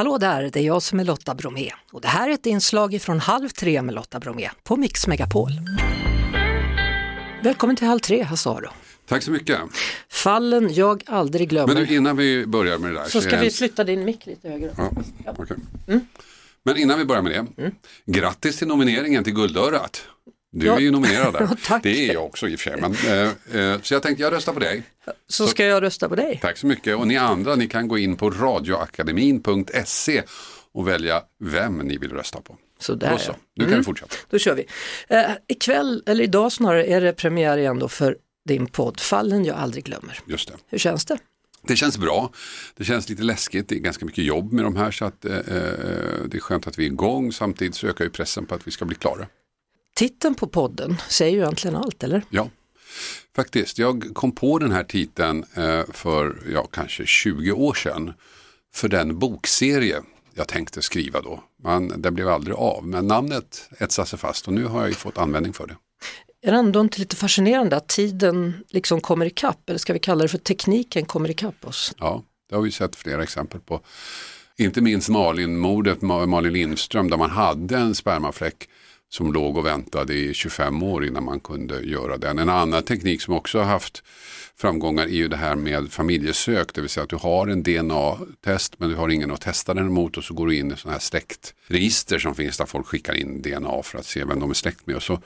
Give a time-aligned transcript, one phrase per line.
[0.00, 3.02] Hallå där, det är jag som är Lotta Bromé och det här är ett inslag
[3.02, 5.50] från Halv tre med Lotta Bromé på Mix Megapol.
[7.42, 8.70] Välkommen till Halv tre, Hasse Aro.
[9.08, 9.58] Tack så mycket.
[10.08, 11.74] Fallen jag aldrig glömmer.
[11.74, 13.04] Men du, innan vi börjar med det där.
[13.04, 14.70] så ska vi flytta din mick lite högre.
[15.24, 15.56] Ja, okej.
[16.62, 17.72] Men innan vi börjar med det.
[18.06, 20.02] Grattis till nomineringen till Guldörat.
[20.52, 20.76] Du Ja.
[20.76, 21.80] är ju nominerad där.
[21.82, 22.80] Det är jag också i och för sig.
[22.80, 24.82] Men, eh, eh, så jag tänkte jag röstar på dig.
[25.28, 26.38] Så ska jag rösta på dig.
[26.42, 26.96] Tack så mycket.
[26.96, 30.22] Och ni andra ni kan gå in på radioakademin.se
[30.72, 32.56] och välja vem ni vill rösta på.
[32.78, 34.14] Så där, Då så, nu kan vi fortsätta.
[34.30, 34.66] Då kör vi.
[35.08, 38.16] Eh, ikväll, eller idag snarare, är det premiär igen då för
[38.48, 40.18] din podd Fallen jag aldrig glömmer.
[40.26, 40.54] Just det.
[40.68, 41.18] Hur känns det?
[41.62, 42.30] Det känns bra.
[42.76, 43.68] Det känns lite läskigt.
[43.68, 45.42] Det är ganska mycket jobb med de här så att eh, eh,
[46.26, 47.32] det är skönt att vi är igång.
[47.32, 49.26] Samtidigt så ökar ju pressen på att vi ska bli klara.
[50.00, 52.22] Titeln på podden säger ju egentligen allt, eller?
[52.30, 52.48] Ja,
[53.36, 53.78] faktiskt.
[53.78, 58.12] Jag kom på den här titeln eh, för ja, kanske 20 år sedan.
[58.74, 60.02] För den bokserie
[60.34, 61.44] jag tänkte skriva då.
[61.62, 62.86] Men det blev aldrig av.
[62.86, 65.76] Men namnet etsade sig fast och nu har jag ju fått användning för det.
[66.42, 70.22] Är det ändå inte lite fascinerande att tiden liksom kommer ikapp, eller ska vi kalla
[70.22, 71.94] det för tekniken kommer ikapp oss?
[71.98, 73.80] Ja, det har vi sett flera exempel på.
[74.58, 78.68] Inte minst Malin-mordet, Ma- Malin Lindström, där man hade en spermafläck
[79.10, 82.38] som låg och väntade i 25 år innan man kunde göra den.
[82.38, 84.02] En annan teknik som också har haft
[84.56, 88.74] framgångar är ju det här med familjesök, det vill säga att du har en DNA-test
[88.78, 90.92] men du har ingen att testa den emot och så går du in i sådana
[90.92, 94.54] här släktregister som finns där folk skickar in DNA för att se vem de är
[94.54, 94.96] släkt med.
[94.96, 95.22] Och så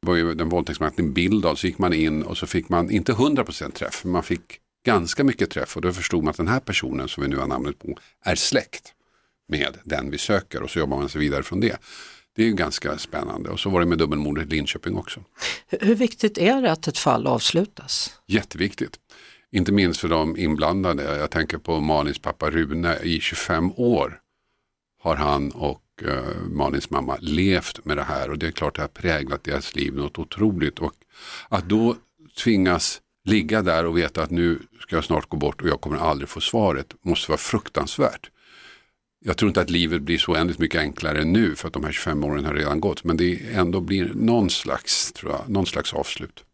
[0.00, 2.90] var ju den våldtäktsmätningen en bild av, så gick man in och så fick man
[2.90, 6.48] inte 100% träff, men man fick ganska mycket träff och då förstod man att den
[6.48, 8.92] här personen som vi nu har namnet på är släkt
[9.48, 11.78] med den vi söker och så jobbar man sig vidare från det.
[12.38, 15.20] Det är ju ganska spännande och så var det med dubbelmordet i Linköping också.
[15.68, 18.20] Hur, viktigt är det att ett fall avslutas?
[18.26, 18.96] Jätteviktigt.
[19.52, 21.18] Inte minst för de inblandade.
[21.18, 22.98] Jag tänker på Malins pappa Rune.
[23.02, 24.20] I 25 år
[25.02, 28.82] har han och eh, Malins mamma levt med det här och det är klart det
[28.82, 30.78] har präglat deras liv något otroligt.
[30.78, 30.92] Och
[31.48, 31.96] att då
[32.42, 35.96] tvingas ligga där och veta att nu ska jag snart gå bort och jag kommer
[35.96, 38.30] aldrig få svaret måste vara fruktansvärt.
[39.24, 41.92] Jag tror inte att livet blir så oändligt mycket enklare nu för att de här
[41.92, 43.04] 25 åren har redan gått.
[43.04, 46.44] Men det ändå blir någon slags, tror jag, någon slags avslut.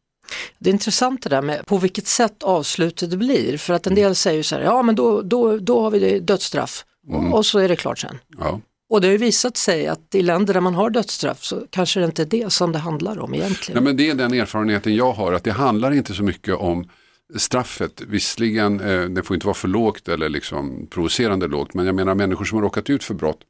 [0.58, 4.14] Det är intressant det där med på vilket sätt avslutet blir, för att en del
[4.14, 7.68] säger så här, ja men då, då, då har vi dödsstraff och, och så är
[7.68, 8.18] det klart sen.
[8.38, 8.60] Ja.
[8.90, 12.00] Och det har ju visat sig att i länder där man har dödsstraff så kanske
[12.00, 13.82] det inte är det som det handlar om egentligen.
[13.82, 16.88] Nej, men det är den erfarenheten jag har, att det handlar inte så mycket om
[17.36, 18.00] straffet.
[18.00, 22.14] Visserligen, eh, det får inte vara för lågt eller liksom provocerande lågt, men jag menar
[22.14, 23.40] människor som har råkat ut för brott,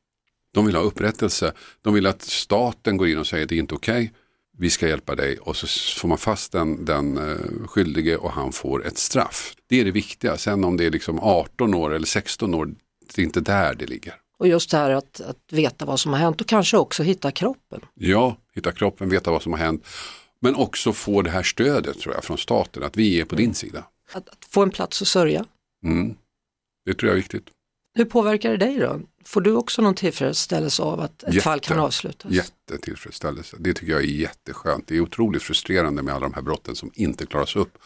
[0.55, 1.53] de vill ha upprättelse.
[1.83, 4.13] De vill att staten går in och säger det är inte okej,
[4.59, 5.67] vi ska hjälpa dig och så
[6.01, 9.55] får man fast den, den eh, skyldige och han får ett straff.
[9.69, 12.75] Det är det viktiga, sen om det är liksom 18 år eller 16 år,
[13.15, 14.15] det är inte där det ligger.
[14.39, 17.31] Och just det här att, att veta vad som har hänt och kanske också hitta
[17.31, 17.81] kroppen.
[17.95, 19.87] Ja, hitta kroppen, veta vad som har hänt.
[20.45, 23.55] Men också få det här stödet tror jag från staten, att vi är på din
[23.55, 23.85] sida.
[24.13, 25.45] Att, att få en plats att sörja.
[25.85, 26.15] Mm.
[26.87, 27.45] Det tror jag är viktigt.
[27.95, 29.01] Hur påverkar det dig då?
[29.25, 31.45] Får du också någon tillfredsställelse av att ett Jätte.
[31.45, 32.33] fall kan avslutas?
[32.33, 33.57] Jättetillfredsställelse.
[33.61, 34.87] Det tycker jag är jätteskönt.
[34.87, 37.79] Det är otroligt frustrerande med alla de här brotten som inte klaras upp.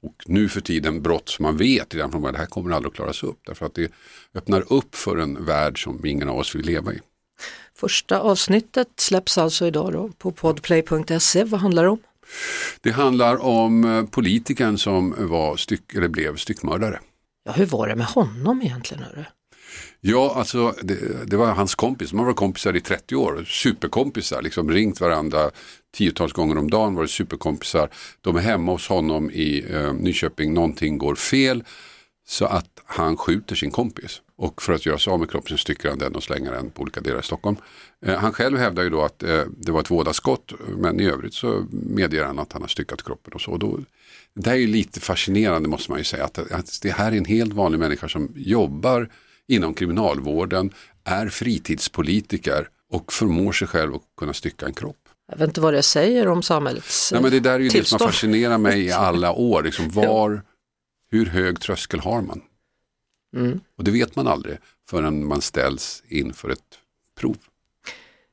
[0.00, 2.90] Och nu för tiden brott som man vet redan från början, det här kommer aldrig
[2.90, 3.38] att klaras upp.
[3.46, 3.92] Därför att det
[4.34, 7.00] öppnar upp för en värld som ingen av oss vill leva i.
[7.76, 11.44] Första avsnittet släpps alltså idag då på podplay.se.
[11.44, 11.98] Vad handlar det om?
[12.80, 17.00] Det handlar om eh, politikern som var styck, eller blev styckmördare.
[17.44, 19.02] Ja, hur var det med honom egentligen?
[19.02, 19.24] Hörru?
[20.00, 22.12] Ja, alltså det, det var hans kompis.
[22.12, 23.44] Man var kompisar i 30 år.
[23.46, 25.50] Superkompisar, liksom ringt varandra
[25.96, 26.94] tiotals gånger om dagen.
[26.94, 27.90] Var det superkompisar.
[28.20, 30.54] De är hemma hos honom i eh, Nyköping.
[30.54, 31.64] Någonting går fel.
[32.30, 34.22] Så att han skjuter sin kompis.
[34.36, 36.70] Och för att göra sig av med kroppen så styckar han den och slänger den
[36.70, 37.56] på olika delar i Stockholm.
[38.06, 40.52] Eh, han själv hävdar ju då att eh, det var ett vådaskott.
[40.76, 43.56] Men i övrigt så medger han att han har styckat kroppen och så.
[43.56, 43.78] Då,
[44.34, 46.24] det här är ju lite fascinerande måste man ju säga.
[46.24, 49.08] Att, att det här är en helt vanlig människa som jobbar
[49.48, 50.70] inom kriminalvården,
[51.04, 54.96] är fritidspolitiker och förmår sig själv att kunna stycka en kropp.
[55.30, 57.70] Jag vet inte vad det säger om samhällets Nej, men det där är ju det
[57.70, 58.10] som har tillstånd.
[58.10, 59.62] fascinerat mig i alla år.
[59.62, 60.42] Liksom var,
[61.10, 62.42] hur hög tröskel har man?
[63.36, 63.60] Mm.
[63.76, 64.58] Och det vet man aldrig
[64.90, 66.78] förrän man ställs inför ett
[67.20, 67.36] prov.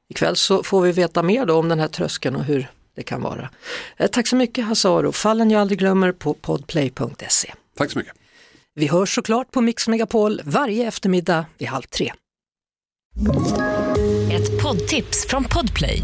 [0.09, 3.21] Ikväll så får vi veta mer då om den här tröskeln och hur det kan
[3.21, 3.49] vara.
[3.97, 5.11] Eh, tack så mycket Hasse Aro.
[5.11, 7.53] Fallen jag aldrig glömmer på podplay.se.
[7.77, 8.13] Tack så mycket.
[8.73, 12.13] Vi hörs såklart på Mix Megapol varje eftermiddag vid halv tre.
[14.31, 16.03] Ett poddtips från Podplay.